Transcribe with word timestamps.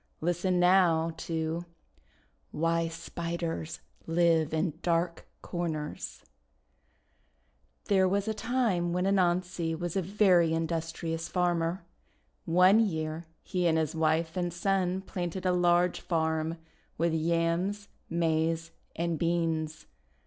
Listen 0.19 0.59
now 0.59 1.11
to 1.15 1.63
WHY 2.49 2.87
SPIDERS 2.87 3.81
LIVE 4.07 4.51
IN 4.51 4.73
DARK 4.81 5.27
CORNERS 5.43 6.23
THERE 7.85 8.07
was 8.07 8.27
a 8.27 8.33
time 8.33 8.93
when 8.93 9.05
Anansi 9.05 9.77
was 9.77 9.95
a 9.95 10.01
very 10.01 10.53
in 10.55 10.65
dustrious 10.67 11.27
farmer. 11.29 11.85
One 12.45 12.79
year 12.79 13.27
he 13.43 13.67
and 13.67 13.77
his 13.77 13.93
wife 13.93 14.35
and 14.35 14.51
son 14.51 15.01
planted 15.01 15.45
a 15.45 15.51
large 15.53 15.99
farm 16.01 16.57
with 16.97 17.13
Yams, 17.13 17.87
Maize, 18.09 18.71
and 18.95 19.19
Beans. 19.19 19.85